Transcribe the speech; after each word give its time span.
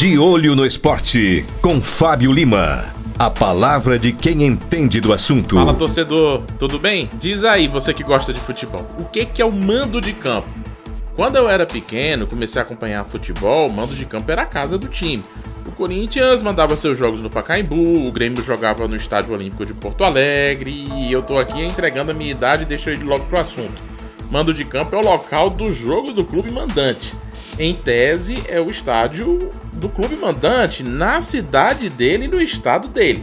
De 0.00 0.18
Olho 0.18 0.56
no 0.56 0.64
Esporte, 0.64 1.44
com 1.60 1.78
Fábio 1.78 2.32
Lima. 2.32 2.86
A 3.18 3.28
palavra 3.28 3.98
de 3.98 4.12
quem 4.12 4.46
entende 4.46 4.98
do 4.98 5.12
assunto. 5.12 5.56
Fala 5.56 5.74
torcedor, 5.74 6.42
tudo 6.58 6.78
bem? 6.78 7.10
Diz 7.18 7.44
aí, 7.44 7.68
você 7.68 7.92
que 7.92 8.02
gosta 8.02 8.32
de 8.32 8.40
futebol, 8.40 8.86
o 8.98 9.04
que, 9.04 9.26
que 9.26 9.42
é 9.42 9.44
o 9.44 9.52
mando 9.52 10.00
de 10.00 10.14
campo? 10.14 10.48
Quando 11.14 11.36
eu 11.36 11.50
era 11.50 11.66
pequeno, 11.66 12.26
comecei 12.26 12.62
a 12.62 12.64
acompanhar 12.64 13.04
futebol, 13.04 13.68
o 13.68 13.70
mando 13.70 13.94
de 13.94 14.06
campo 14.06 14.32
era 14.32 14.40
a 14.40 14.46
casa 14.46 14.78
do 14.78 14.88
time. 14.88 15.22
O 15.66 15.70
Corinthians 15.72 16.40
mandava 16.40 16.76
seus 16.76 16.96
jogos 16.96 17.20
no 17.20 17.28
Pacaembu, 17.28 18.08
o 18.08 18.10
Grêmio 18.10 18.42
jogava 18.42 18.88
no 18.88 18.96
Estádio 18.96 19.34
Olímpico 19.34 19.66
de 19.66 19.74
Porto 19.74 20.02
Alegre, 20.02 20.88
e 20.96 21.12
eu 21.12 21.22
tô 21.22 21.38
aqui 21.38 21.60
entregando 21.62 22.10
a 22.10 22.14
minha 22.14 22.30
idade 22.30 22.62
e 22.62 22.66
deixo 22.66 22.88
ele 22.88 23.04
logo 23.04 23.26
pro 23.26 23.38
assunto. 23.38 23.82
Mando 24.30 24.54
de 24.54 24.64
campo 24.64 24.96
é 24.96 24.98
o 24.98 25.04
local 25.04 25.50
do 25.50 25.70
jogo 25.70 26.10
do 26.10 26.24
clube 26.24 26.50
mandante. 26.50 27.12
Em 27.62 27.74
tese, 27.74 28.42
é 28.48 28.58
o 28.58 28.70
estádio 28.70 29.52
do 29.70 29.86
clube 29.90 30.16
mandante 30.16 30.82
na 30.82 31.20
cidade 31.20 31.90
dele 31.90 32.24
e 32.24 32.28
no 32.28 32.40
estado 32.40 32.88
dele. 32.88 33.22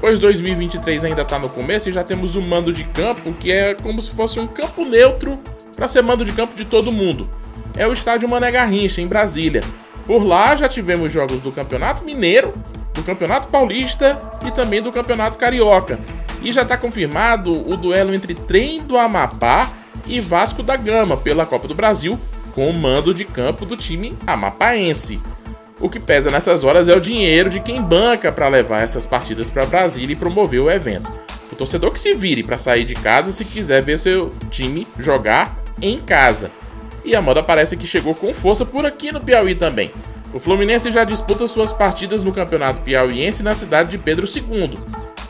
Pois 0.00 0.18
2023 0.18 1.04
ainda 1.04 1.22
está 1.22 1.38
no 1.38 1.48
começo 1.48 1.88
e 1.88 1.92
já 1.92 2.02
temos 2.02 2.34
o 2.34 2.42
mando 2.42 2.72
de 2.72 2.82
campo, 2.82 3.32
que 3.34 3.52
é 3.52 3.74
como 3.74 4.02
se 4.02 4.10
fosse 4.10 4.40
um 4.40 4.46
campo 4.48 4.84
neutro 4.84 5.38
para 5.76 5.86
ser 5.86 6.02
mando 6.02 6.24
de 6.24 6.32
campo 6.32 6.56
de 6.56 6.64
todo 6.64 6.90
mundo. 6.90 7.30
É 7.76 7.86
o 7.86 7.92
estádio 7.92 8.28
Mané 8.28 8.50
Garrincha, 8.50 9.00
em 9.00 9.06
Brasília. 9.06 9.62
Por 10.04 10.24
lá 10.24 10.56
já 10.56 10.66
tivemos 10.66 11.12
jogos 11.12 11.40
do 11.40 11.52
Campeonato 11.52 12.02
Mineiro, 12.02 12.54
do 12.92 13.04
Campeonato 13.04 13.46
Paulista 13.46 14.20
e 14.44 14.50
também 14.50 14.82
do 14.82 14.90
Campeonato 14.90 15.38
Carioca. 15.38 16.00
E 16.42 16.52
já 16.52 16.62
está 16.62 16.76
confirmado 16.76 17.52
o 17.70 17.76
duelo 17.76 18.12
entre 18.12 18.34
Trem 18.34 18.82
do 18.82 18.98
Amapá 18.98 19.70
e 20.08 20.18
Vasco 20.18 20.60
da 20.60 20.76
Gama 20.76 21.16
pela 21.16 21.46
Copa 21.46 21.68
do 21.68 21.74
Brasil, 21.74 22.18
com 22.56 22.70
o 22.70 22.72
mando 22.72 23.12
de 23.12 23.26
campo 23.26 23.66
do 23.66 23.76
time 23.76 24.16
amapaense. 24.26 25.20
O 25.78 25.90
que 25.90 26.00
pesa 26.00 26.30
nessas 26.30 26.64
horas 26.64 26.88
é 26.88 26.96
o 26.96 27.00
dinheiro 27.00 27.50
de 27.50 27.60
quem 27.60 27.82
banca 27.82 28.32
para 28.32 28.48
levar 28.48 28.80
essas 28.80 29.04
partidas 29.04 29.50
para 29.50 29.66
Brasília 29.66 30.14
e 30.14 30.16
promover 30.16 30.60
o 30.60 30.70
evento. 30.70 31.12
O 31.52 31.54
torcedor 31.54 31.90
que 31.90 32.00
se 32.00 32.14
vire 32.14 32.42
para 32.42 32.56
sair 32.56 32.86
de 32.86 32.94
casa 32.94 33.30
se 33.30 33.44
quiser 33.44 33.82
ver 33.82 33.98
seu 33.98 34.32
time 34.50 34.88
jogar 34.98 35.62
em 35.82 36.00
casa. 36.00 36.50
E 37.04 37.14
a 37.14 37.20
moda 37.20 37.42
parece 37.42 37.76
que 37.76 37.86
chegou 37.86 38.14
com 38.14 38.32
força 38.32 38.64
por 38.64 38.86
aqui 38.86 39.12
no 39.12 39.20
Piauí 39.20 39.54
também. 39.54 39.92
O 40.32 40.38
Fluminense 40.38 40.90
já 40.90 41.04
disputa 41.04 41.46
suas 41.46 41.74
partidas 41.74 42.22
no 42.22 42.32
Campeonato 42.32 42.80
Piauiense 42.80 43.42
na 43.42 43.54
cidade 43.54 43.90
de 43.90 43.98
Pedro 43.98 44.26
II. 44.26 44.78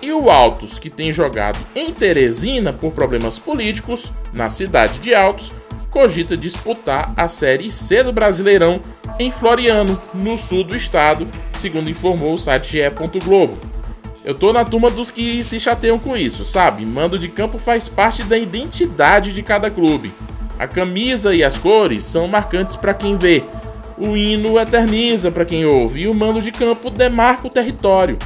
E 0.00 0.12
o 0.12 0.30
Altos, 0.30 0.78
que 0.78 0.88
tem 0.88 1.12
jogado 1.12 1.58
em 1.74 1.92
Teresina 1.92 2.72
por 2.72 2.92
problemas 2.92 3.36
políticos, 3.36 4.12
na 4.32 4.48
cidade 4.48 5.00
de 5.00 5.12
Altos, 5.12 5.52
cogita 5.96 6.36
disputar 6.36 7.14
a 7.16 7.26
Série 7.26 7.70
C 7.70 8.02
do 8.02 8.12
Brasileirão 8.12 8.82
em 9.18 9.30
Floriano, 9.30 9.98
no 10.12 10.36
sul 10.36 10.62
do 10.62 10.76
estado, 10.76 11.26
segundo 11.56 11.88
informou 11.88 12.34
o 12.34 12.38
site 12.38 12.72
GE. 12.72 12.80
Globo. 13.24 13.56
Eu 14.22 14.34
tô 14.34 14.52
na 14.52 14.62
turma 14.62 14.90
dos 14.90 15.10
que 15.10 15.42
se 15.42 15.58
chateiam 15.58 15.98
com 15.98 16.14
isso, 16.14 16.44
sabe? 16.44 16.84
Mando 16.84 17.18
de 17.18 17.28
campo 17.28 17.56
faz 17.56 17.88
parte 17.88 18.22
da 18.24 18.36
identidade 18.36 19.32
de 19.32 19.42
cada 19.42 19.70
clube. 19.70 20.12
A 20.58 20.68
camisa 20.68 21.34
e 21.34 21.42
as 21.42 21.56
cores 21.56 22.04
são 22.04 22.28
marcantes 22.28 22.76
para 22.76 22.92
quem 22.92 23.16
vê. 23.16 23.42
O 23.96 24.14
hino 24.14 24.58
eterniza 24.58 25.30
para 25.30 25.46
quem 25.46 25.64
ouve 25.64 26.02
e 26.02 26.08
o 26.08 26.12
mando 26.12 26.42
de 26.42 26.52
campo 26.52 26.90
demarca 26.90 27.46
o 27.46 27.50
território. 27.50 28.18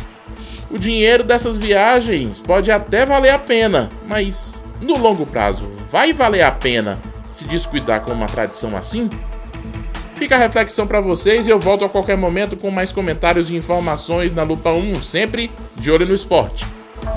O 0.73 0.77
dinheiro 0.77 1.23
dessas 1.23 1.57
viagens 1.57 2.41
pode 2.41 2.69
até 2.73 3.07
valer 3.07 3.31
a 3.31 3.39
pena, 3.39 3.89
mas 4.09 4.65
no 4.81 4.99
longo 4.99 5.25
prazo 5.25 5.71
vai 5.89 6.13
valer 6.13 6.43
a 6.43 6.51
pena 6.51 7.10
se 7.31 7.45
descuidar 7.45 8.03
com 8.03 8.13
uma 8.13 8.27
tradição 8.27 8.77
assim? 8.77 9.09
Fica 10.17 10.37
a 10.37 10.39
reflexão 10.39 10.87
para 10.87 11.01
vocês 11.01 11.47
e 11.47 11.51
eu 11.51 11.59
volto 11.59 11.85
a 11.85 11.89
qualquer 11.89 12.17
momento 12.17 12.57
com 12.57 12.71
mais 12.71 12.93
comentários 12.93 13.51
e 13.51 13.57
informações 13.57 14.33
na 14.33 14.43
Lupa 14.43 14.71
1, 14.71 15.01
sempre 15.03 15.51
de 15.77 15.91
olho 15.91 16.07
no 16.07 16.15
esporte. 16.15 16.67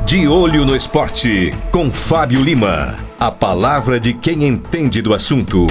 De 0.05 0.27
Olho 0.27 0.65
no 0.65 0.75
Esporte, 0.75 1.53
com 1.71 1.91
Fábio 1.91 2.41
Lima. 2.41 2.97
A 3.19 3.31
palavra 3.31 3.99
de 3.99 4.13
quem 4.13 4.45
entende 4.45 5.01
do 5.01 5.13
assunto. 5.13 5.67